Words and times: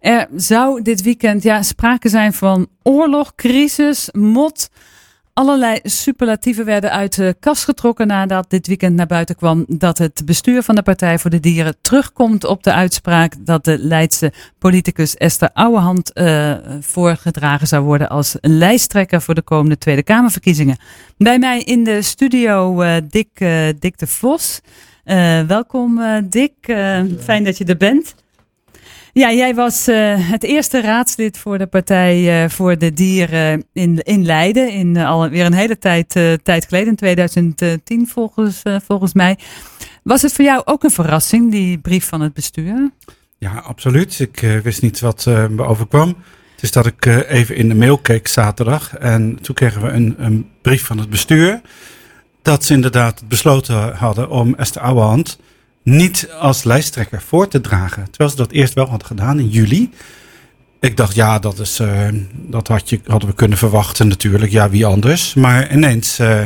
Er 0.00 0.28
zou 0.36 0.82
dit 0.82 1.02
weekend 1.02 1.42
ja, 1.42 1.62
sprake 1.62 2.08
zijn 2.08 2.32
van 2.32 2.66
oorlog, 2.82 3.34
crisis, 3.34 4.08
mot. 4.12 4.68
Allerlei 5.32 5.78
superlatieven 5.82 6.64
werden 6.64 6.90
uit 6.90 7.16
de 7.16 7.36
kast 7.40 7.64
getrokken 7.64 8.06
nadat 8.06 8.50
dit 8.50 8.66
weekend 8.66 8.96
naar 8.96 9.06
buiten 9.06 9.36
kwam 9.36 9.64
dat 9.68 9.98
het 9.98 10.22
bestuur 10.24 10.62
van 10.62 10.74
de 10.74 10.82
Partij 10.82 11.18
voor 11.18 11.30
de 11.30 11.40
Dieren 11.40 11.76
terugkomt 11.80 12.44
op 12.44 12.62
de 12.62 12.72
uitspraak 12.72 13.34
dat 13.38 13.64
de 13.64 13.78
Leidse 13.78 14.32
politicus 14.58 15.14
Esther 15.14 15.50
Ouwehand 15.52 16.10
uh, 16.14 16.54
voorgedragen 16.80 17.66
zou 17.66 17.84
worden 17.84 18.08
als 18.08 18.36
lijsttrekker 18.40 19.22
voor 19.22 19.34
de 19.34 19.42
komende 19.42 19.78
Tweede 19.78 20.02
Kamerverkiezingen. 20.02 20.76
Bij 21.18 21.38
mij 21.38 21.62
in 21.62 21.84
de 21.84 22.02
studio 22.02 22.82
uh, 22.82 22.96
Dick, 23.08 23.28
uh, 23.38 23.68
Dick 23.78 23.98
de 23.98 24.06
Vos. 24.06 24.60
welkom 25.46 26.00
Dick, 26.24 26.54
fijn 27.18 27.44
dat 27.44 27.58
je 27.58 27.64
er 27.64 27.76
bent. 27.76 28.14
Ja, 29.12 29.32
jij 29.32 29.54
was 29.54 29.88
uh, 29.88 30.30
het 30.30 30.42
eerste 30.42 30.80
raadslid 30.80 31.38
voor 31.38 31.58
de 31.58 31.66
Partij 31.66 32.42
uh, 32.44 32.50
voor 32.50 32.78
de 32.78 32.92
Dieren 32.92 33.64
in, 33.72 33.98
in 34.02 34.24
Leiden. 34.24 34.70
In 34.70 34.94
uh, 34.94 35.08
alweer 35.08 35.44
een 35.44 35.52
hele 35.52 35.78
tijd, 35.78 36.08
tijd 36.42 36.66
geleden, 36.68 36.88
in 36.88 36.96
2010 36.96 38.08
volgens, 38.08 38.62
volgens 38.86 39.12
mij. 39.12 39.38
Was 40.02 40.22
het 40.22 40.32
voor 40.32 40.44
jou 40.44 40.62
ook 40.64 40.84
een 40.84 40.90
verrassing, 40.90 41.50
die 41.50 41.78
brief 41.78 42.08
van 42.08 42.20
het 42.20 42.32
bestuur? 42.32 42.90
Ja, 43.38 43.58
absoluut. 43.58 44.20
Ik 44.20 44.60
wist 44.62 44.82
niet 44.82 45.00
wat 45.00 45.24
me 45.26 45.64
overkwam. 45.64 46.08
Het 46.52 46.62
is 46.62 46.72
dat 46.72 46.86
ik 46.86 47.06
even 47.06 47.56
in 47.56 47.68
de 47.68 47.74
mail 47.74 47.98
keek 47.98 48.28
zaterdag. 48.28 48.96
En 48.96 49.38
toen 49.42 49.54
kregen 49.54 49.82
we 49.82 49.88
een, 49.88 50.14
een 50.18 50.50
brief 50.62 50.84
van 50.84 50.98
het 50.98 51.10
bestuur. 51.10 51.60
Dat 52.42 52.64
ze 52.64 52.72
inderdaad 52.72 53.28
besloten 53.28 53.96
hadden 53.96 54.30
om 54.30 54.54
Esther 54.54 54.82
Ouwehand 54.82 55.38
niet 55.86 56.28
als 56.38 56.64
lijsttrekker 56.64 57.22
voor 57.22 57.48
te 57.48 57.60
dragen. 57.60 58.04
Terwijl 58.04 58.30
ze 58.30 58.36
dat 58.36 58.50
eerst 58.50 58.74
wel 58.74 58.88
hadden 58.88 59.06
gedaan 59.06 59.38
in 59.38 59.48
juli. 59.48 59.90
Ik 60.80 60.96
dacht, 60.96 61.14
ja, 61.14 61.38
dat, 61.38 61.58
is, 61.58 61.80
uh, 61.80 62.08
dat 62.32 62.68
had 62.68 62.88
je, 62.88 63.00
hadden 63.04 63.28
we 63.28 63.34
kunnen 63.34 63.58
verwachten 63.58 64.08
natuurlijk. 64.08 64.52
Ja, 64.52 64.70
wie 64.70 64.86
anders. 64.86 65.34
Maar 65.34 65.72
ineens 65.72 66.20
uh, 66.20 66.42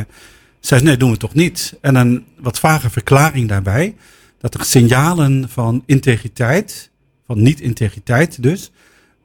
zei 0.59 0.79
ze, 0.79 0.85
nee, 0.85 0.97
doen 0.97 1.11
we 1.11 1.17
toch 1.17 1.33
niet. 1.33 1.77
En 1.81 1.95
een 1.95 2.25
wat 2.39 2.59
vage 2.59 2.89
verklaring 2.89 3.49
daarbij. 3.49 3.95
Dat 4.39 4.53
er 4.53 4.65
signalen 4.65 5.49
van 5.49 5.83
integriteit, 5.85 6.89
van 7.27 7.41
niet-integriteit 7.41 8.43
dus, 8.43 8.71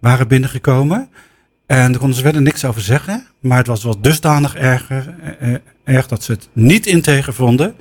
waren 0.01 0.29
binnengekomen. 0.29 1.09
En 1.67 1.91
daar 1.91 1.99
konden 1.99 2.17
ze 2.17 2.23
verder 2.23 2.43
niks 2.43 2.65
over 2.65 2.81
zeggen. 2.81 3.27
Maar 3.41 3.59
het 3.59 3.67
was 3.67 3.85
wel 3.85 4.01
dusdanig 4.01 4.55
erger, 4.55 5.15
eh, 5.39 5.55
erg 5.85 6.07
dat 6.07 6.23
ze 6.23 6.33
het 6.33 6.49
niet 6.53 6.87
integer 6.87 7.35
vonden 7.35 7.75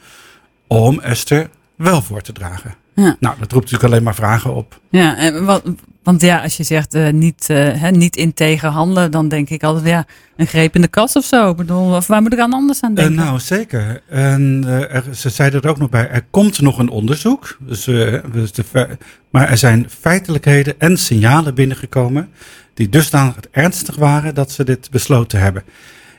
om 0.68 1.00
Esther 1.00 1.50
wel 1.78 2.02
voor 2.02 2.22
te 2.22 2.32
dragen. 2.32 2.76
Ja. 2.94 3.16
Nou, 3.20 3.36
dat 3.40 3.52
roept 3.52 3.64
natuurlijk 3.64 3.84
alleen 3.84 4.04
maar 4.04 4.16
vragen 4.16 4.56
op. 4.56 4.80
Ja, 4.90 5.18
en 5.18 5.46
wat, 5.46 5.64
want 6.04 6.22
ja, 6.22 6.42
als 6.42 6.58
je 6.58 6.64
zegt 6.64 6.96
uh, 6.96 7.10
niet, 7.10 7.48
uh, 7.52 7.58
hè, 7.82 7.92
niet 7.92 8.16
integer 8.16 8.70
handelen, 8.70 9.12
dan 9.12 9.28
denk 9.28 9.50
ik 9.50 9.64
altijd, 9.64 9.86
ja, 9.86 10.06
een 10.36 10.48
greep 10.48 10.76
in 10.76 10.82
de 10.82 10.88
kas 10.88 11.14
of 11.14 11.26
zo. 11.26 11.50
Ik 11.50 11.56
bedoel, 11.56 11.96
of 11.96 12.08
waar 12.08 12.22
moet 12.22 12.34
ik 12.34 12.40
aan 12.40 12.54
anders 12.54 12.82
aan 12.82 12.94
denken? 12.94 13.14
Uh, 13.14 13.20
nou, 13.20 13.40
zeker. 13.40 14.02
En 14.10 14.64
er, 14.68 15.04
ze 15.16 15.30
zeiden 15.30 15.62
er 15.62 15.70
ook 15.70 15.78
nog 15.78 15.90
bij, 15.90 16.10
er 16.10 16.26
komt 16.30 16.62
nog 16.62 16.78
een 16.78 16.90
onderzoek. 16.90 17.58
Dus, 17.60 17.84
dus 18.32 18.52
de, 18.52 18.98
maar 19.30 19.50
er 19.50 19.58
zijn 19.58 19.90
feitelijkheden 20.00 20.74
en 20.78 20.98
signalen 20.98 21.56
binnengekomen 21.56 22.30
die 22.74 22.90
dusdanig 22.90 23.36
het 23.36 23.48
ernstig 23.52 23.96
waren 23.96 24.36
dat 24.36 24.52
ze 24.52 24.64
dit 24.64 24.90
besloten 24.92 25.40
hebben. 25.40 25.64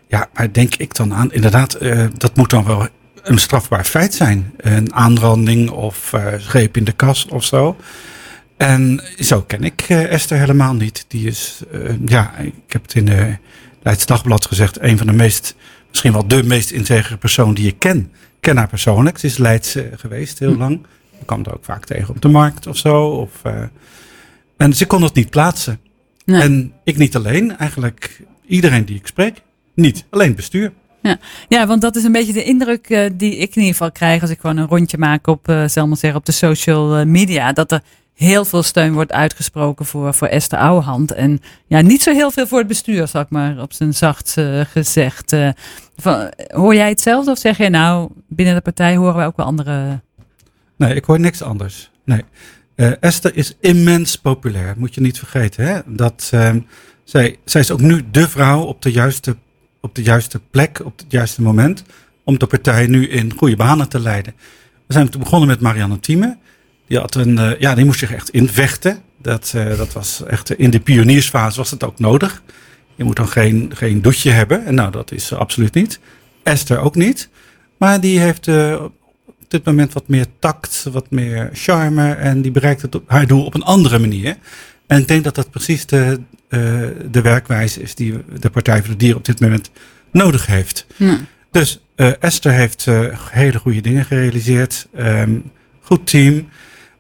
Ja, 0.09 0.29
maar 0.35 0.53
denk 0.53 0.75
ik 0.75 0.95
dan 0.95 1.15
aan, 1.15 1.33
inderdaad, 1.33 1.79
dat 2.17 2.37
moet 2.37 2.51
dan 2.51 2.65
wel 2.65 2.89
een 3.27 3.39
strafbaar 3.39 3.85
feit 3.85 4.15
zijn. 4.15 4.55
Een 4.57 4.95
aanranding 4.95 5.71
of 5.71 6.13
uh, 6.13 6.27
greep 6.39 6.77
in 6.77 6.85
de 6.85 6.93
kast 6.93 7.29
of 7.29 7.45
zo. 7.45 7.77
En 8.57 9.03
zo 9.19 9.43
ken 9.43 9.65
ik 9.65 9.89
uh, 9.89 10.13
Esther 10.13 10.39
helemaal 10.39 10.75
niet. 10.75 11.05
Die 11.09 11.27
is, 11.27 11.63
uh, 11.73 11.91
ja, 12.05 12.37
ik 12.37 12.53
heb 12.73 12.83
het 12.83 12.95
in 12.95 13.05
de 13.05 13.37
Leids 13.83 14.07
Dagblad 14.07 14.47
gezegd, 14.47 14.81
een 14.81 14.99
van 14.99 15.07
de 15.07 15.13
meest, 15.13 15.55
misschien 15.89 16.13
wel 16.13 16.29
de 16.29 16.43
meest 16.43 16.71
integere 16.71 17.17
persoon 17.17 17.55
die 17.55 17.67
ik 17.67 17.79
ken. 17.79 17.99
Ik 17.99 18.41
ken 18.41 18.57
haar 18.57 18.69
persoonlijk. 18.69 19.19
Ze 19.19 19.27
is 19.27 19.37
Leids 19.37 19.77
geweest 19.97 20.39
heel 20.39 20.53
hm. 20.53 20.59
lang. 20.59 20.87
Ik 21.21 21.27
kwam 21.27 21.45
er 21.45 21.55
ook 21.55 21.65
vaak 21.65 21.85
tegen 21.85 22.15
op 22.15 22.21
de 22.23 22.29
markt 22.29 22.67
of 22.67 22.77
zo. 22.77 23.07
Of, 23.07 23.31
en 24.57 24.73
ze 24.73 24.87
kon 24.87 25.03
het 25.03 25.15
niet 25.15 25.31
plaatsen. 25.31 25.81
Nee. 26.25 26.41
En 26.41 26.73
ik 26.85 26.97
niet 26.97 27.17
alleen, 27.17 27.57
eigenlijk 27.57 28.21
iedereen 28.47 28.85
die 28.85 28.97
ik 28.97 29.07
spreek, 29.07 29.43
niet. 29.75 30.05
Alleen 30.11 30.35
bestuur. 30.35 30.73
Ja. 31.07 31.19
ja, 31.49 31.67
want 31.67 31.81
dat 31.81 31.97
is 31.97 32.05
een 32.05 32.13
beetje 32.13 32.33
de 32.33 32.45
indruk 32.45 32.91
uh, 32.91 33.11
die 33.13 33.37
ik 33.37 33.49
in 33.49 33.63
ieder 33.63 33.73
geval 33.73 33.93
krijg 33.93 34.23
als 34.23 34.31
ik 34.31 34.41
gewoon 34.41 34.57
een 34.57 34.67
rondje 34.67 34.99
maak 34.99 35.27
op, 35.27 35.49
uh, 35.49 35.69
zal 35.69 35.87
maar 35.87 35.97
zeggen, 35.97 36.19
op 36.19 36.27
de 36.27 36.33
social 36.33 36.97
eh, 36.97 37.07
media. 37.07 37.53
Dat 37.53 37.73
er 37.73 37.83
heel 38.15 38.45
veel 38.45 38.63
steun 38.63 38.93
wordt 38.93 39.13
uitgesproken 39.13 39.87
voor, 39.87 40.15
voor 40.15 40.29
Esther 40.29 40.59
Ouwehand. 40.59 41.13
En 41.13 41.41
ja, 41.67 41.81
niet 41.81 42.03
zo 42.03 42.13
heel 42.13 42.31
veel 42.31 42.47
voor 42.47 42.59
het 42.59 42.67
bestuur, 42.67 43.09
zal 43.09 43.21
ik 43.21 43.31
maar 43.31 43.61
op 43.61 43.73
zijn 43.73 43.95
zacht 43.95 44.37
gezegd. 44.71 45.37
Van, 45.97 46.33
hoor 46.49 46.75
jij 46.75 46.89
hetzelfde 46.89 47.31
of 47.31 47.39
zeg 47.39 47.59
je 47.59 47.69
nou, 47.69 48.11
binnen 48.29 48.55
de 48.55 48.61
partij 48.61 48.97
horen 48.97 49.15
wij 49.15 49.27
ook 49.27 49.37
wel 49.37 49.47
andere... 49.47 50.01
Nee, 50.77 50.95
ik 50.95 51.05
hoor 51.05 51.21
niks 51.21 51.43
anders. 51.43 51.91
Nee. 52.05 52.23
Esther 53.01 53.37
is 53.37 53.57
immens 53.61 54.17
populair, 54.19 54.75
moet 54.77 54.95
je 54.95 55.01
niet 55.01 55.19
vergeten. 55.19 55.67
Hè? 55.67 55.81
Dat, 55.87 56.29
ehm, 56.33 56.61
zij, 57.05 57.37
zij 57.45 57.61
is 57.61 57.71
ook 57.71 57.81
nu 57.81 58.03
de 58.11 58.29
vrouw 58.29 58.63
op 58.63 58.83
de 58.83 58.93
juiste 58.93 59.37
op 59.87 59.95
de 59.95 60.03
juiste 60.03 60.41
plek, 60.51 60.81
op 60.85 60.99
het 60.99 61.07
juiste 61.09 61.43
moment. 61.43 61.83
Om 62.25 62.39
de 62.39 62.47
partij 62.47 62.87
nu 62.87 63.09
in 63.09 63.33
goede 63.37 63.57
banen 63.57 63.89
te 63.89 64.01
leiden. 64.01 64.35
We 64.87 64.93
zijn 64.93 65.11
begonnen 65.19 65.49
met 65.49 65.61
Marianne 65.61 66.01
Thieme. 66.01 66.37
Die, 66.87 66.99
had 66.99 67.15
een, 67.15 67.39
uh, 67.39 67.59
ja, 67.59 67.75
die 67.75 67.85
moest 67.85 67.99
zich 67.99 68.13
echt 68.13 68.31
invechten. 68.31 69.03
Dat, 69.23 69.53
uh, 69.57 69.79
dat 69.79 69.93
was 69.93 70.25
echt 70.25 70.51
in 70.51 70.71
de 70.71 70.81
pioniersfase 70.81 71.57
was 71.57 71.71
het 71.71 71.85
ook 71.85 71.99
nodig. 71.99 72.43
Je 72.95 73.05
moet 73.05 73.17
dan 73.17 73.29
geen, 73.29 73.71
geen 73.75 74.03
douche 74.03 74.31
hebben. 74.31 74.65
En 74.65 74.75
nou, 74.75 74.91
dat 74.91 75.13
is 75.13 75.33
absoluut 75.33 75.75
niet. 75.75 76.01
Esther 76.43 76.79
ook 76.79 76.95
niet. 76.95 77.29
Maar 77.77 78.01
die 78.01 78.19
heeft 78.19 78.49
op 78.49 78.93
dit 79.49 79.65
moment 79.65 79.93
wat 79.93 80.09
meer 80.09 80.27
tact, 80.39 80.87
wat 80.93 81.11
meer 81.11 81.51
charme. 81.53 82.13
En 82.13 82.43
die 82.43 82.51
bereikt 82.51 82.83
het 82.83 82.95
op, 82.95 83.11
haar 83.11 83.27
doel 83.27 83.45
op 83.45 83.55
een 83.55 83.63
andere 83.63 83.99
manier. 83.99 84.37
En 84.87 85.01
ik 85.01 85.09
denk 85.09 85.25
dat 85.25 85.35
dat 85.35 85.51
precies 85.51 85.87
de, 85.87 86.21
uh, 86.49 86.87
de 87.11 87.21
werkwijze 87.21 87.83
is 87.83 87.95
die 87.95 88.15
de 88.41 88.51
Partij 88.51 88.79
voor 88.81 88.89
de 88.89 88.97
Dieren 88.97 89.17
op 89.17 89.25
dit 89.25 89.41
moment 89.41 89.71
nodig 90.13 90.47
heeft. 90.47 90.87
Ja. 90.97 91.19
Dus 91.51 91.81
uh, 91.97 92.13
Esther 92.21 92.53
heeft 92.53 92.87
uh, 92.87 93.19
hele 93.31 93.59
goede 93.59 93.81
dingen 93.81 94.05
gerealiseerd. 94.05 94.89
Um, 94.99 95.51
goed 95.81 96.07
team. 96.07 96.49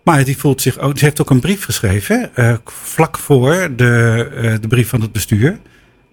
Maar 0.02 0.24
die 0.24 0.36
voelt 0.36 0.62
zich 0.62 0.78
ook. 0.78 0.98
Ze 0.98 1.04
heeft 1.04 1.20
ook 1.20 1.30
een 1.30 1.40
brief 1.40 1.64
geschreven. 1.64 2.30
vlak 2.64 3.18
voor 3.18 3.76
de, 3.76 4.58
de 4.60 4.68
brief 4.68 4.88
van 4.88 5.00
het 5.00 5.12
bestuur. 5.12 5.58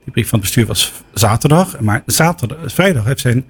Die 0.04 0.14
brief 0.14 0.30
van 0.30 0.40
het 0.40 0.48
bestuur 0.48 0.66
was 0.66 0.92
zaterdag. 1.14 1.80
Maar 1.80 2.04
zaterdag, 2.06 2.58
vrijdag 2.66 3.06
heeft 3.06 3.20
ze 3.20 3.30
een 3.30 3.46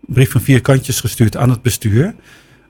brief 0.00 0.30
van 0.30 0.40
vier 0.40 0.60
kantjes 0.60 1.00
gestuurd 1.00 1.36
aan 1.36 1.50
het 1.50 1.62
bestuur. 1.62 2.14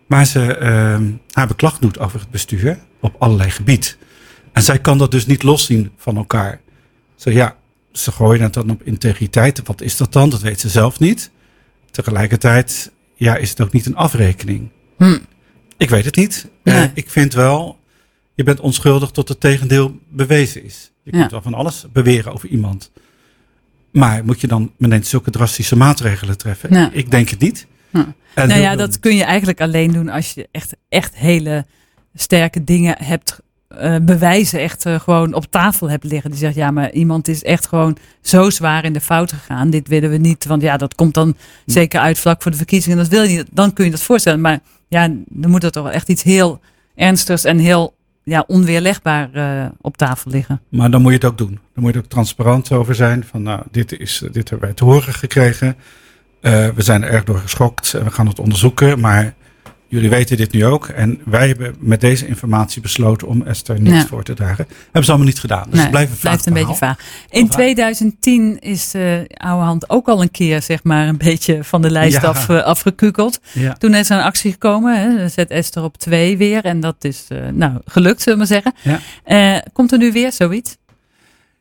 Waar 0.07 0.27
ze 0.27 0.57
ehm, 0.57 1.05
haar 1.31 1.47
beklag 1.47 1.79
doet 1.79 1.99
over 1.99 2.21
het 2.21 2.31
bestuur 2.31 2.79
op 3.01 3.15
allerlei 3.19 3.51
gebied. 3.51 3.99
En 4.61 4.67
zij 4.67 4.79
kan 4.79 4.99
dat 4.99 5.11
dus 5.11 5.27
niet 5.27 5.43
loszien 5.43 5.91
van 5.97 6.17
elkaar. 6.17 6.61
Zo 7.17 7.31
ja, 7.31 7.57
ze 7.93 8.13
gooien 8.13 8.43
het 8.43 8.53
dan 8.53 8.71
op 8.71 8.83
integriteit. 8.83 9.63
Wat 9.65 9.81
is 9.81 9.97
dat 9.97 10.13
dan? 10.13 10.31
Dat 10.31 10.41
weet 10.41 10.61
ze 10.61 10.69
zelf 10.69 10.99
niet. 10.99 11.31
Tegelijkertijd, 11.91 12.93
ja, 13.15 13.37
is 13.37 13.51
het 13.51 13.61
ook 13.61 13.73
niet 13.73 13.87
een 13.87 13.97
afrekening. 13.97 14.69
Hm. 14.97 15.19
Ik 15.77 15.91
weet 15.91 16.05
het 16.05 16.17
niet. 16.17 16.49
Nee. 16.65 16.85
Uh, 16.85 16.91
ik 16.95 17.11
vind 17.11 17.35
wel, 17.35 17.79
je 18.35 18.43
bent 18.43 18.61
onschuldig 18.61 19.11
tot 19.11 19.29
het 19.29 19.41
tegendeel 19.41 19.99
bewezen 20.09 20.65
is. 20.65 20.93
Je 21.03 21.11
kunt 21.11 21.31
wel 21.31 21.43
van 21.43 21.55
alles 21.55 21.87
beweren 21.93 22.33
over 22.33 22.49
iemand. 22.49 22.91
Maar 23.91 24.25
moet 24.25 24.41
je 24.41 24.47
dan 24.47 24.73
meteen 24.77 25.05
zulke 25.05 25.31
drastische 25.31 25.77
maatregelen 25.77 26.39
treffen? 26.39 26.93
Ik 26.93 27.11
denk 27.11 27.29
het 27.29 27.41
niet. 27.41 27.67
Nou 28.35 28.61
ja, 28.61 28.77
dat 28.77 29.01
kun 29.01 29.17
je 29.17 29.25
eigenlijk 29.25 29.61
alleen 29.61 29.93
doen 29.93 30.09
als 30.09 30.33
je 30.33 30.49
echt, 30.51 30.77
echt 30.89 31.15
hele 31.17 31.67
sterke 32.15 32.65
dingen 32.65 32.97
hebt 32.99 33.41
uh, 33.79 33.97
bewijzen 34.03 34.61
echt 34.61 34.87
uh, 34.87 35.01
gewoon 35.01 35.35
op 35.35 35.47
tafel 35.51 35.91
hebt 35.91 36.05
liggen. 36.05 36.31
Die 36.31 36.39
zegt, 36.39 36.55
ja, 36.55 36.71
maar 36.71 36.93
iemand 36.93 37.29
is 37.29 37.43
echt 37.43 37.67
gewoon 37.67 37.97
zo 38.21 38.51
zwaar 38.51 38.85
in 38.85 38.93
de 38.93 39.01
fout 39.01 39.33
gegaan. 39.33 39.71
Dit 39.71 39.89
willen 39.89 40.11
we 40.11 40.17
niet, 40.17 40.45
want 40.45 40.63
ja, 40.63 40.77
dat 40.77 40.95
komt 40.95 41.15
dan 41.15 41.37
zeker 41.67 42.01
uit 42.01 42.19
vlak 42.19 42.43
voor 42.43 42.51
de 42.51 42.57
verkiezingen. 42.57 42.99
Dat 42.99 43.09
wil 43.09 43.23
je 43.23 43.37
niet, 43.37 43.47
dan 43.51 43.73
kun 43.73 43.85
je 43.85 43.91
dat 43.91 44.03
voorstellen. 44.03 44.41
Maar 44.41 44.59
ja, 44.89 45.09
dan 45.29 45.51
moet 45.51 45.65
er 45.65 45.71
toch 45.71 45.91
echt 45.91 46.09
iets 46.09 46.23
heel 46.23 46.61
ernstigs 46.95 47.45
en 47.45 47.59
heel 47.59 47.95
ja, 48.23 48.45
onweerlegbaar 48.47 49.31
uh, 49.35 49.65
op 49.81 49.97
tafel 49.97 50.31
liggen. 50.31 50.61
Maar 50.69 50.91
dan 50.91 51.03
moet 51.03 51.11
je 51.11 51.17
het 51.17 51.27
ook 51.27 51.39
doen. 51.39 51.59
Dan 51.75 51.83
moet 51.83 51.93
je 51.93 51.99
er 51.99 52.05
ook 52.05 52.11
transparant 52.11 52.73
over 52.73 52.95
zijn. 52.95 53.25
Van 53.25 53.43
nou, 53.43 53.63
dit, 53.71 53.99
is, 53.99 54.23
dit 54.33 54.51
hebben 54.51 54.67
wij 54.67 54.77
te 54.77 54.85
horen 54.85 55.15
gekregen. 55.15 55.77
we 56.41 56.73
zijn 56.77 57.03
er 57.03 57.11
erg 57.11 57.25
door 57.25 57.39
geschokt 57.39 57.95
en 57.95 58.05
we 58.05 58.11
gaan 58.11 58.27
het 58.27 58.39
onderzoeken. 58.39 59.01
Maar 59.01 59.35
jullie 59.91 60.11
weten 60.11 60.37
dit 60.37 60.53
nu 60.53 60.65
ook. 60.65 60.87
En 60.89 61.21
wij 61.25 61.47
hebben 61.49 61.75
met 61.79 62.01
deze 62.01 62.27
informatie 62.27 62.83
besloten 62.83 63.29
om 63.29 63.43
Esther 63.43 63.83
Ja. 63.83 64.07
voor 64.07 64.23
te 64.23 64.35
dragen. 64.35 64.67
Hebben 64.85 65.05
ze 65.05 65.09
allemaal 65.11 65.29
niet 65.29 65.41
gedaan. 65.41 65.65
Dus 65.65 65.73
Nee, 65.73 65.81
het 65.83 65.91
blijft 65.91 66.11
een, 66.13 66.19
blijft 66.21 66.39
vaag 66.43 66.47
een 66.47 66.53
beetje 66.53 66.75
vaag. 66.75 66.99
In 67.31 67.43
Of- 67.45 67.51
2010 67.51 68.59
is 68.61 68.91
de 68.91 69.25
oude 69.35 69.65
hand 69.65 69.91
ook 69.91 70.09
al 70.09 70.23
een 70.23 70.31
keer 70.31 70.63
zeg 70.63 70.83
maar 70.83 71.09
een 71.09 71.17
beetje 71.17 71.65
van 71.65 71.83
de 71.83 71.91
lijst 71.91 72.21
Ja. 72.23 72.29
af, 72.29 72.49
eh, 72.49 72.63
afgekukeld. 72.63 73.41
Ja. 73.53 73.73
Toen 73.73 73.95
is 73.95 74.11
er 74.11 74.17
een 74.17 74.23
actie 74.23 74.53
gekomen. 74.53 75.01
Hè. 75.01 75.29
Zet 75.29 75.51
Esther 75.51 75.83
op 75.83 75.97
twee 75.99 76.37
weer. 76.37 76.65
En 76.65 76.81
dat 76.81 76.97
is 77.01 77.25
eh, 77.29 77.39
nou 77.53 77.73
gelukt, 77.85 78.23
zullen 78.23 78.39
we 78.39 78.45
maar 78.53 78.63
zeggen. 78.63 79.01
Eh, 79.25 79.73
komt 79.73 79.93
er 79.93 79.99
nu 79.99 80.13
weer 80.13 80.33
zoiets? 80.33 80.77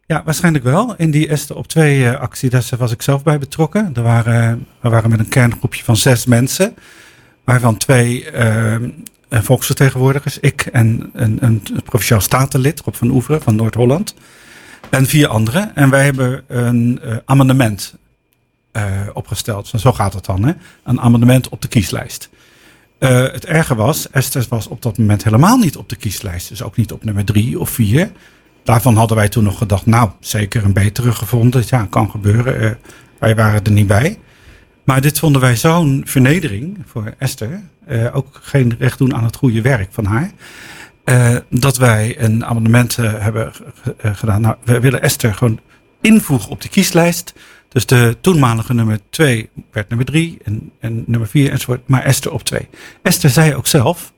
Ja, 0.06 0.22
waarschijnlijk 0.26 0.64
wel. 0.64 0.96
In 0.96 1.12
die 1.12 1.28
Esther 1.28 1.56
op 1.56 1.68
twee 1.68 2.10
actie, 2.10 2.50
daar 2.50 2.64
was 2.78 2.92
ik 2.92 3.02
zelf 3.02 3.24
bij 3.24 3.40
betrokken. 3.40 3.92
Er 3.96 4.02
waren, 4.02 4.66
we 4.82 4.90
waren 4.90 5.10
met 5.10 5.20
een 5.20 5.28
kerngroepje 5.28 5.84
van 5.84 5.98
zes 5.98 6.26
mensen. 6.26 6.76
Waarvan 7.50 7.78
twee 7.78 8.30
eh, 8.32 8.76
eh, 8.76 8.82
volksvertegenwoordigers. 9.30 10.40
Ik 10.40 10.62
en 10.62 11.10
een, 11.14 11.38
een 11.42 11.62
provinciaal 11.84 12.22
statenlid, 12.22 12.82
Rob 12.86 12.94
van 12.96 13.10
Oeveren 13.10 13.42
van 13.42 13.56
Noord-Holland. 13.56 14.16
En 14.90 15.06
vier 15.06 15.28
anderen. 15.28 15.76
En 15.76 15.90
wij 15.90 16.04
hebben 16.04 16.44
een 16.48 17.00
eh, 17.02 17.18
amendement 17.26 17.96
eh, 18.72 18.84
opgesteld. 19.14 19.72
Zo- 19.76 19.94
gaat 19.94 20.14
het 20.14 20.26
dan, 20.26 20.44
hè? 20.44 20.54
Een 20.84 21.02
amendement 21.02 21.50
op 21.50 21.62
de 21.62 21.68
kieslijst. 21.68 22.30
Het 23.00 23.46
erge 23.46 23.76
was, 23.76 24.10
Esther 24.10 24.46
was 24.50 24.68
op 24.68 24.82
dat 24.82 24.98
moment 24.98 25.24
helemaal 25.24 25.58
niet 25.58 25.78
op 25.78 25.90
de 25.90 25.96
kieslijst. 25.96 26.50
Dus 26.50 26.64
ook 26.64 26.78
niet 26.78 26.92
op 26.92 27.04
nummer 27.04 27.26
drie 27.26 27.60
of 27.60 27.70
vier. 27.70 28.12
Daarvan 28.64 28.96
hadden 28.96 29.18
wij 29.18 29.30
toen 29.30 29.44
nog 29.44 29.58
gedacht, 29.58 29.86
nou, 29.86 30.10
zeker 30.20 30.64
een 30.64 30.74
betere 30.74 31.12
gevonden. 31.12 31.64
Ja, 31.68 31.88
kan 31.90 32.10
gebeuren. 32.10 32.78
Wij 33.20 33.36
waren 33.36 33.64
er 33.64 33.72
niet 33.72 33.88
bij. 33.88 34.20
Maar 34.90 35.02
dit 35.02 35.20
vonden 35.20 35.42
wij 35.42 35.56
zo'n 35.56 36.02
vernedering 36.06 36.78
voor 36.86 37.14
Esther. 37.18 37.62
eh, 37.86 38.16
ook 38.16 38.40
geen 38.42 38.76
recht 38.80 38.98
doen 38.98 39.16
aan 39.16 39.24
het 39.24 39.36
goede 39.36 39.62
werk 39.62 39.88
van 39.92 40.06
haar. 40.06 40.32
eh, 41.04 41.36
dat 41.50 41.78
wij 41.78 42.16
een 42.22 42.46
amendement 42.46 42.98
eh, 42.98 43.14
hebben 43.18 43.52
ge- 43.84 43.96
gedaan. 44.16 44.42
Nou, 44.42 44.56
we 44.64 44.80
willen 44.80 45.02
Esther 45.02 45.34
gewoon 45.34 45.60
invoegen 46.02 46.50
op 46.50 46.62
de 46.62 46.70
kieslijst. 46.70 47.34
Dus 47.70 47.86
de 47.86 48.18
toenmalige 48.22 48.74
nummer 48.74 49.00
2 49.10 49.50
werd 49.72 49.90
nummer 49.90 50.06
3 50.08 50.38
en, 50.44 50.72
en 50.80 51.04
nummer 51.08 51.28
4 51.28 51.52
enzovoort. 51.52 51.88
Maar 51.88 52.04
Esther 52.04 52.32
op 52.32 52.44
2. 52.44 52.68
Esther 53.02 53.30
zei 53.30 53.56
ook 53.56 53.68
zelf, 53.68 54.14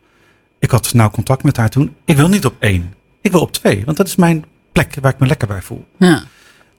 ik 0.60 0.72
had 0.72 0.94
nou 0.94 1.12
contact 1.12 1.44
met 1.44 1.58
haar 1.58 1.70
toen. 1.70 1.96
Ik 2.06 2.16
wil 2.16 2.28
niet 2.30 2.46
op 2.46 2.56
1. 2.60 2.94
Ik 3.22 3.32
wil 3.32 3.42
op 3.42 3.52
2, 3.52 3.86
want 3.86 3.98
dat 3.98 4.08
is 4.08 4.16
mijn 4.16 4.46
plek 4.72 4.96
waar 5.02 5.14
ik 5.14 5.20
me 5.20 5.28
lekker 5.28 5.48
bij 5.48 5.62
voel. 5.62 5.86
Ja. 5.98 6.24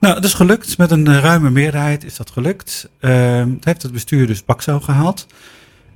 Nou, 0.02 0.14
het 0.14 0.24
is 0.24 0.34
gelukt. 0.34 0.78
Met 0.78 0.90
een 0.90 1.06
eh, 1.06 1.18
ruime 1.18 1.50
meerderheid 1.50 2.04
is 2.04 2.16
dat 2.16 2.30
gelukt. 2.30 2.88
Ehm, 3.00 3.50
het 3.50 3.64
heeft 3.64 3.82
het 3.82 3.92
bestuur 3.92 4.26
dus 4.26 4.44
bakzeil 4.44 4.80
gehaald. 4.80 5.26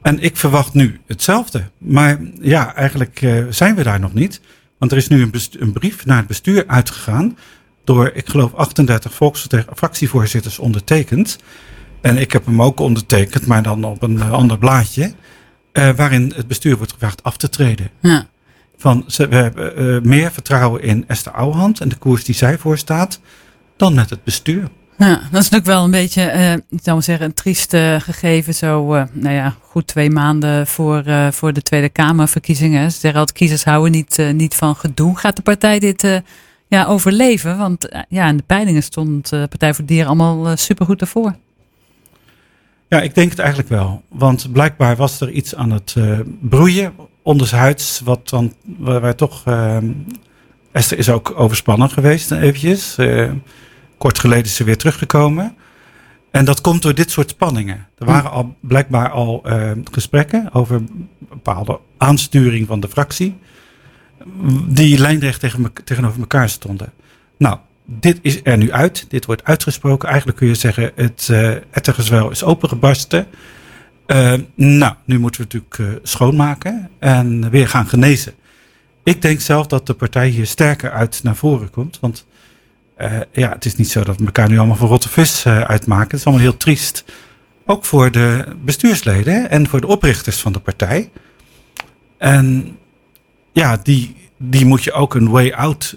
En 0.02 0.20
ik 0.20 0.36
verwacht 0.36 0.74
nu 0.74 1.00
hetzelfde. 1.06 1.62
Maar 1.78 2.18
ja, 2.40 2.74
eigenlijk 2.74 3.22
eh, 3.22 3.44
zijn 3.50 3.74
we 3.74 3.82
daar 3.82 4.00
nog 4.00 4.14
niet. 4.14 4.40
Want 4.78 4.90
er 4.92 4.96
is 4.98 5.08
nu 5.08 5.22
een, 5.22 5.32
een 5.58 5.72
brief 5.72 6.04
naar 6.06 6.16
het 6.16 6.26
bestuur 6.26 6.64
uitgegaan. 6.66 7.38
Door, 7.84 8.10
ik 8.14 8.28
geloof, 8.28 8.54
38 8.54 9.14
volksvertegen- 9.14 9.76
fractievoorzitters 9.76 10.58
ondertekend. 10.58 11.38
En 12.00 12.16
ik 12.16 12.32
heb 12.32 12.46
hem 12.46 12.62
ook 12.62 12.80
ondertekend, 12.80 13.46
maar 13.46 13.62
dan 13.62 13.84
op 13.84 14.02
een 14.02 14.20
eh, 14.20 14.32
ander 14.32 14.58
blaadje. 14.58 15.12
waarin 15.72 16.32
het 16.36 16.46
bestuur 16.46 16.76
wordt 16.76 16.92
gevraagd 16.92 17.22
af 17.22 17.36
te 17.36 17.48
treden. 17.48 17.90
Ja. 18.00 18.26
Van, 18.76 19.04
ze, 19.06 19.28
we 19.28 19.36
hebben 19.36 20.08
meer 20.08 20.32
vertrouwen 20.32 20.82
in 20.82 21.04
Esther 21.06 21.32
Ouwehand 21.32 21.80
en 21.80 21.88
de 21.88 21.96
koers 21.96 22.24
die 22.24 22.34
zij 22.34 22.58
voorstaat. 22.58 23.20
Dan 23.76 23.94
met 23.94 24.11
het 24.11 24.25
bestuur. 24.25 24.69
Ja, 24.99 25.14
dat 25.14 25.43
is 25.43 25.50
natuurlijk 25.50 25.67
wel 25.67 25.84
een 25.84 25.90
beetje, 25.90 26.23
eh, 26.23 26.52
ik 26.52 26.81
zou 26.82 26.96
maar 26.96 27.02
zeggen, 27.02 27.26
een 27.26 27.34
triest 27.34 27.75
eh, 27.75 28.00
gegeven. 28.00 28.55
Zo, 28.55 28.94
eh, 28.94 29.02
nou 29.12 29.34
ja, 29.34 29.55
goed 29.61 29.87
twee 29.87 30.11
maanden 30.11 30.67
voor, 30.67 31.05
voor 31.31 31.52
de 31.52 31.62
Tweede 31.62 31.88
Kamerverkiezingen. 31.88 32.93
Ze 32.93 32.99
zeggen 32.99 33.20
altijd, 33.20 33.38
kiezers 33.38 33.64
houden 33.64 33.93
niet, 33.93 34.32
niet 34.32 34.55
van 34.55 34.76
gedoe. 34.76 35.17
Gaat 35.17 35.37
de 35.37 35.43
partij 35.43 35.78
dit 35.78 36.23
ja, 36.69 36.84
overleven? 36.84 37.58
Want 37.58 38.05
ja, 38.08 38.28
in 38.28 38.37
de 38.37 38.43
peilingen 38.46 38.82
stond 38.82 39.28
de 39.28 39.46
Partij 39.49 39.75
voor 39.75 39.84
Dieren 39.84 40.06
allemaal 40.06 40.56
supergoed 40.56 41.00
ervoor. 41.00 41.34
Ja, 42.88 43.00
ik 43.00 43.14
denk 43.14 43.31
het 43.31 43.38
eigenlijk 43.38 43.69
wel. 43.69 44.02
Want 44.08 44.52
blijkbaar 44.52 44.96
was 44.96 45.20
er 45.20 45.31
iets 45.31 45.55
aan 45.55 45.70
het 45.70 45.94
broeien 46.40 46.93
ondershuids. 47.23 48.00
Wat 48.05 48.28
dan, 48.28 48.55
waar 48.78 49.00
wij 49.00 49.14
toch... 49.14 49.44
Esther 50.76 50.99
is 50.99 51.08
ook 51.08 51.32
overspannen 51.37 51.90
geweest 51.90 52.31
eventjes. 52.31 52.96
Uh, 52.99 53.31
kort 53.99 54.19
geleden 54.19 54.44
is 54.44 54.55
ze 54.55 54.64
weer 54.64 54.76
teruggekomen. 54.76 55.56
En 56.31 56.44
dat 56.44 56.61
komt 56.61 56.82
door 56.82 56.94
dit 56.94 57.11
soort 57.11 57.31
spanningen. 57.31 57.87
Er 57.99 58.06
waren 58.06 58.31
al 58.31 58.56
blijkbaar 58.61 59.11
al 59.11 59.43
uh, 59.46 59.70
gesprekken 59.93 60.52
over 60.52 60.82
bepaalde 61.19 61.81
aansturing 61.96 62.67
van 62.67 62.81
de 62.81 62.88
fractie. 62.88 63.37
Die 64.67 64.99
lijnrecht 64.99 65.40
tegen 65.40 65.73
tegenover 65.84 66.20
elkaar 66.20 66.49
stonden. 66.49 66.93
Nou, 67.38 67.58
dit 67.84 68.19
is 68.23 68.40
er 68.43 68.56
nu 68.56 68.73
uit. 68.73 69.06
Dit 69.08 69.26
wordt 69.26 69.44
uitgesproken. 69.44 70.08
Eigenlijk 70.08 70.38
kun 70.38 70.49
je 70.49 70.55
zeggen, 70.55 70.93
het 70.94 71.28
uh, 71.31 72.31
is 72.31 72.44
opengebarsten. 72.44 73.26
Uh, 74.06 74.34
nou, 74.55 74.94
nu 75.05 75.19
moeten 75.19 75.40
we 75.40 75.46
natuurlijk 75.52 75.78
uh, 75.78 76.00
schoonmaken 76.02 76.90
en 76.99 77.50
weer 77.50 77.69
gaan 77.69 77.87
genezen. 77.87 78.34
Ik 79.06 79.22
denk 79.22 79.40
zelf 79.40 79.66
dat 79.66 79.86
de 79.86 79.94
partij 79.94 80.28
hier 80.28 80.46
sterker 80.46 80.90
uit 80.90 81.22
naar 81.22 81.36
voren 81.36 81.70
komt. 81.70 82.00
Want 82.00 82.26
uh, 82.98 83.20
ja, 83.32 83.48
het 83.48 83.64
is 83.64 83.76
niet 83.76 83.90
zo 83.90 84.04
dat 84.04 84.16
we 84.16 84.24
elkaar 84.24 84.48
nu 84.48 84.58
allemaal 84.58 84.76
voor 84.76 84.88
rotte 84.88 85.08
vis 85.08 85.44
uh, 85.44 85.60
uitmaken. 85.60 86.10
Het 86.10 86.18
is 86.18 86.24
allemaal 86.24 86.44
heel 86.44 86.56
triest. 86.56 87.04
Ook 87.66 87.84
voor 87.84 88.10
de 88.10 88.56
bestuursleden 88.64 89.50
en 89.50 89.66
voor 89.66 89.80
de 89.80 89.86
oprichters 89.86 90.40
van 90.40 90.52
de 90.52 90.58
partij. 90.58 91.10
En 92.18 92.76
ja, 93.52 93.76
die, 93.82 94.16
die 94.36 94.64
moet 94.64 94.84
je 94.84 94.92
ook 94.92 95.14
een 95.14 95.28
way 95.28 95.50
out 95.50 95.96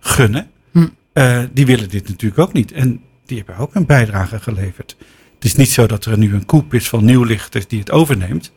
gunnen. 0.00 0.50
Hm. 0.72 0.88
Uh, 1.14 1.42
die 1.52 1.66
willen 1.66 1.88
dit 1.88 2.08
natuurlijk 2.08 2.40
ook 2.40 2.52
niet. 2.52 2.72
En 2.72 3.00
die 3.26 3.36
hebben 3.36 3.56
ook 3.56 3.74
een 3.74 3.86
bijdrage 3.86 4.40
geleverd. 4.40 4.96
Het 5.34 5.44
is 5.44 5.54
niet 5.54 5.70
zo 5.70 5.86
dat 5.86 6.04
er 6.04 6.18
nu 6.18 6.34
een 6.34 6.46
koep 6.46 6.74
is 6.74 6.88
van 6.88 7.04
nieuwlichters 7.04 7.66
die 7.66 7.78
het 7.78 7.90
overneemt. 7.90 8.52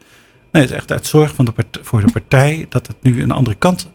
Nee, 0.58 0.66
het 0.66 0.76
is 0.76 0.82
echt 0.82 0.92
uit 0.92 1.08
zorg 1.08 1.36
van 1.36 1.46
de 1.46 1.54
voor 1.82 2.06
de 2.06 2.12
partij 2.12 2.66
dat 2.70 2.88
het 2.88 2.96
nu 3.02 3.22
een 3.22 3.32
andere 3.32 3.56
kant 3.56 3.90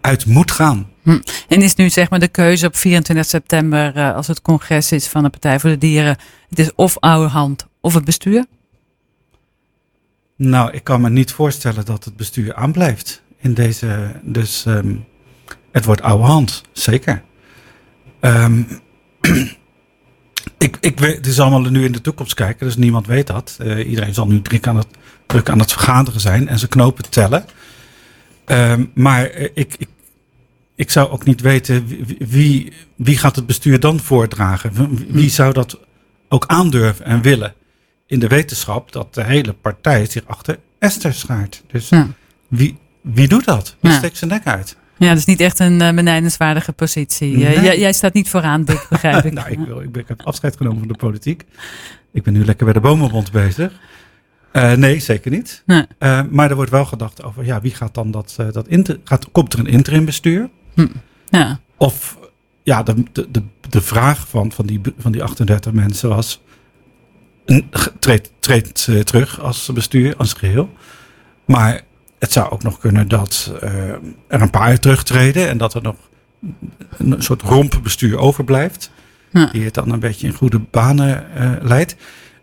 uit 0.00 0.26
moet 0.26 0.50
gaan. 0.50 0.90
Hm. 1.02 1.18
En 1.48 1.62
is 1.62 1.74
nu 1.74 1.90
zeg 1.90 2.10
maar 2.10 2.18
de 2.18 2.28
keuze 2.28 2.66
op 2.66 2.76
24 2.76 3.26
september, 3.26 3.96
uh, 3.96 4.14
als 4.14 4.26
het 4.26 4.42
congres 4.42 4.92
is 4.92 5.06
van 5.06 5.22
de 5.22 5.28
Partij 5.28 5.60
voor 5.60 5.70
de 5.70 5.78
Dieren, 5.78 6.16
het 6.48 6.58
is 6.58 6.74
of 6.74 6.98
oude 6.98 7.28
hand 7.28 7.66
of 7.80 7.94
het 7.94 8.04
bestuur? 8.04 8.46
Nou, 10.36 10.70
ik 10.72 10.84
kan 10.84 11.00
me 11.00 11.10
niet 11.10 11.32
voorstellen 11.32 11.84
dat 11.84 12.04
het 12.04 12.16
bestuur 12.16 12.54
aanblijft 12.54 13.22
in 13.38 13.54
deze. 13.54 14.20
Dus 14.22 14.64
um, 14.66 15.04
het 15.72 15.84
wordt 15.84 16.02
oude 16.02 16.24
hand, 16.24 16.62
zeker. 16.72 17.22
Um, 18.20 18.66
ik, 20.62 20.76
ik 20.80 20.98
weet, 20.98 21.16
het 21.16 21.26
is 21.26 21.40
allemaal 21.40 21.60
nu 21.60 21.84
in 21.84 21.92
de 21.92 22.00
toekomst 22.00 22.34
kijken, 22.34 22.66
dus 22.66 22.76
niemand 22.76 23.06
weet 23.06 23.26
dat. 23.26 23.58
Uh, 23.62 23.88
iedereen 23.88 24.14
zal 24.14 24.26
nu 24.26 24.42
druk 24.42 24.66
aan, 24.66 24.76
het, 24.76 24.86
druk 25.26 25.48
aan 25.48 25.58
het 25.58 25.72
vergaderen 25.72 26.20
zijn 26.20 26.48
en 26.48 26.58
zijn 26.58 26.70
knopen 26.70 27.10
tellen. 27.10 27.44
Um, 28.46 28.90
maar 28.94 29.34
uh, 29.34 29.48
ik, 29.54 29.74
ik, 29.78 29.88
ik 30.74 30.90
zou 30.90 31.10
ook 31.10 31.24
niet 31.24 31.40
weten 31.40 31.86
wie, 31.86 32.16
wie, 32.18 32.72
wie 32.96 33.18
gaat 33.18 33.36
het 33.36 33.46
bestuur 33.46 33.80
dan 33.80 34.00
voordragen. 34.00 34.72
Wie 35.08 35.30
zou 35.30 35.52
dat 35.52 35.78
ook 36.28 36.46
aandurven 36.46 37.04
en 37.04 37.22
willen? 37.22 37.54
In 38.06 38.18
de 38.18 38.28
wetenschap 38.28 38.92
dat 38.92 39.14
de 39.14 39.24
hele 39.24 39.52
partij 39.52 40.06
zich 40.06 40.26
achter 40.26 40.58
Esther 40.78 41.14
schaart. 41.14 41.62
Dus 41.66 41.88
ja. 41.88 42.08
wie, 42.48 42.78
wie 43.00 43.28
doet 43.28 43.44
dat? 43.44 43.76
Wie 43.80 43.90
ja. 43.90 43.98
steekt 43.98 44.16
zijn 44.16 44.30
nek 44.30 44.46
uit? 44.46 44.76
Ja, 45.00 45.08
dat 45.08 45.18
is 45.18 45.24
niet 45.24 45.40
echt 45.40 45.58
een 45.58 45.80
uh, 45.80 45.92
benijdenswaardige 45.92 46.72
positie. 46.72 47.36
Nee. 47.36 47.56
Uh, 47.56 47.62
jij, 47.62 47.78
jij, 47.78 47.92
staat 47.92 48.14
niet 48.14 48.28
vooraan, 48.28 48.64
Dick, 48.64 48.86
begrijp 48.90 49.24
ik. 49.24 49.32
nou, 49.32 49.50
ik, 49.50 49.58
wil, 49.58 49.80
ik, 49.80 50.08
heb 50.08 50.22
afscheid 50.22 50.56
genomen 50.56 50.78
van 50.78 50.88
de 50.88 50.96
politiek. 50.96 51.44
Ik 52.12 52.22
ben 52.22 52.32
nu 52.32 52.44
lekker 52.44 52.64
bij 52.64 52.74
de 52.74 52.80
Bomenbond 52.80 53.32
bezig. 53.32 53.72
Uh, 54.52 54.72
nee, 54.72 55.00
zeker 55.00 55.30
niet. 55.30 55.62
Nee. 55.66 55.86
maar 56.30 56.50
er 56.50 56.54
wordt 56.54 56.70
wel 56.70 56.84
gedacht 56.84 57.22
over, 57.22 57.44
ja, 57.44 57.60
wie 57.60 57.74
gaat 57.74 57.94
dan 57.94 58.10
dat, 58.10 58.36
dat 58.52 58.68
inter, 58.68 59.00
gaat, 59.04 59.30
komt 59.32 59.52
er 59.52 59.58
een 59.58 59.66
interim 59.66 60.04
bestuur? 60.04 60.50
Hm. 60.74 60.86
Ja. 61.28 61.60
Of, 61.76 62.18
ja, 62.62 62.82
de, 62.82 62.94
de, 63.12 63.30
de, 63.30 63.42
de 63.68 63.80
vraag 63.80 64.28
van, 64.28 64.52
van, 64.52 64.66
die, 64.66 64.80
van 64.98 65.12
die 65.12 65.22
38 65.22 65.72
mensen 65.72 66.08
was, 66.08 66.42
treedt, 68.40 68.86
uh, 68.90 69.00
terug 69.00 69.40
als 69.40 69.70
bestuur, 69.74 70.16
als 70.16 70.32
geheel. 70.32 70.70
Maar 71.44 71.80
het 72.20 72.32
zou 72.32 72.50
ook 72.50 72.62
nog 72.62 72.78
kunnen 72.78 73.08
dat 73.08 73.52
uh, 73.62 73.70
er 74.28 74.40
een 74.40 74.50
paar 74.50 74.78
terugtreden 74.78 75.48
en 75.48 75.58
dat 75.58 75.74
er 75.74 75.82
nog 75.82 75.96
een 76.96 77.22
soort 77.22 77.42
rompenbestuur 77.42 78.18
overblijft. 78.18 78.90
Ja. 79.30 79.46
Die 79.46 79.64
het 79.64 79.74
dan 79.74 79.92
een 79.92 80.00
beetje 80.00 80.26
in 80.26 80.32
goede 80.32 80.58
banen 80.58 81.26
uh, 81.36 81.52
leidt. 81.60 81.96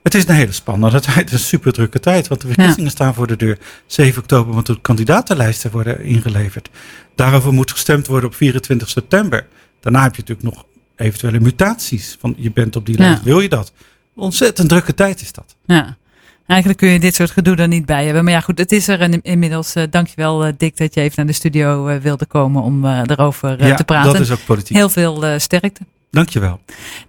Het 0.04 0.16
is 0.16 0.28
een 0.28 0.36
hele 0.36 0.52
spannende 0.52 1.00
tijd, 1.14 1.32
een 1.32 1.40
super 1.40 1.74
drukke 1.74 2.00
tijd. 2.00 2.28
Want 2.28 2.42
de 2.42 2.48
verkiezingen 2.48 2.84
ja. 2.84 2.90
staan 2.90 3.14
voor 3.14 3.28
de 3.28 3.36
deur. 3.36 3.58
7 3.86 4.22
oktober 4.22 4.54
moeten 4.54 4.74
de 4.74 4.82
kandidatenlijsten 4.82 5.72
worden 5.72 6.02
ingeleverd. 6.02 6.70
Daarover 7.16 7.54
moet 7.54 7.72
gestemd 7.72 8.08
worden 8.08 8.30
op 8.30 8.36
24 8.36 8.90
september. 8.90 9.48
Daarna 9.80 10.04
heb 10.04 10.16
je 10.16 10.22
natuurlijk 10.22 10.56
nog 10.56 10.66
eventuele 10.96 11.40
mutaties. 11.40 12.18
Van 12.20 12.36
je 12.38 12.52
bent 12.52 12.76
op 12.76 12.86
die 12.86 12.98
lijst, 12.98 13.18
ja. 13.18 13.24
wil 13.24 13.40
je 13.40 13.50
dat? 13.50 13.74
ontzettend 14.16 14.70
drukke 14.70 14.94
tijd 14.94 15.22
is 15.22 15.32
dat. 15.32 15.56
Ja. 15.66 15.98
Eigenlijk 16.48 16.80
kun 16.80 16.90
je 16.90 17.00
dit 17.00 17.16
soort 17.16 17.32
gedoe 17.32 17.56
er 17.56 17.68
niet 17.68 17.86
bij 17.86 18.06
hebben. 18.06 18.24
Maar 18.24 18.34
ja, 18.34 18.40
goed, 18.40 18.58
het 18.58 18.72
is 18.72 18.88
er 18.88 19.02
en 19.02 19.22
inmiddels. 19.22 19.76
Uh, 19.76 19.84
dankjewel, 19.90 20.48
uh, 20.48 20.54
Dick, 20.58 20.78
dat 20.78 20.94
je 20.94 21.02
even 21.02 21.14
naar 21.16 21.26
de 21.26 21.34
studio 21.34 21.88
uh, 21.88 21.96
wilde 21.96 22.26
komen 22.26 22.62
om 22.62 22.86
erover 22.86 23.66
ja, 23.66 23.76
te 23.76 23.84
praten. 23.84 24.12
Dat 24.12 24.22
is 24.22 24.32
ook 24.32 24.46
politiek. 24.46 24.78
Heel 24.78 24.90
veel 24.90 25.40
sterkte. 25.40 25.82
Dankjewel. 26.12 26.60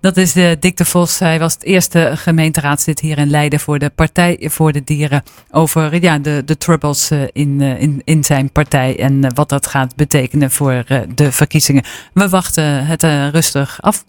Dat 0.01 0.17
is 0.17 0.33
de 0.33 0.57
Dick 0.61 0.77
de 0.77 0.85
Vos. 0.85 1.19
Hij 1.19 1.39
was 1.39 1.53
het 1.53 1.65
eerste 1.65 2.13
gemeenteraadslid 2.15 3.01
hier 3.01 3.19
in 3.19 3.31
Leiden 3.31 3.61
voor 3.61 3.79
de 3.79 3.91
Partij 3.91 4.49
voor 4.51 4.73
de 4.73 4.85
Dieren. 4.85 5.23
Over 5.51 6.03
ja, 6.03 6.19
de, 6.19 6.43
de 6.45 6.57
troubles 6.57 7.11
in, 7.33 7.61
in, 7.61 8.03
in 8.05 8.25
zijn 8.25 8.53
partij 8.53 8.99
en 8.99 9.35
wat 9.35 9.49
dat 9.49 9.67
gaat 9.67 9.97
betekenen 9.97 10.51
voor 10.51 10.85
de 11.15 11.33
verkiezingen. 11.33 11.85
We 12.13 12.29
wachten 12.29 12.87
het 12.87 13.03
rustig 13.33 13.79
af. 13.81 14.05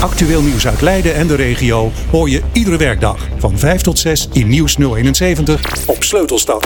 Actueel 0.00 0.42
nieuws 0.42 0.66
uit 0.66 0.80
Leiden 0.80 1.14
en 1.14 1.26
de 1.26 1.34
regio 1.34 1.92
hoor 2.10 2.30
je 2.30 2.42
iedere 2.52 2.76
werkdag 2.76 3.28
van 3.38 3.58
5 3.58 3.80
tot 3.80 3.98
6 3.98 4.28
in 4.32 4.48
Nieuws 4.48 4.76
071 4.76 5.86
op 5.86 6.04
Sleutelstad. 6.04 6.64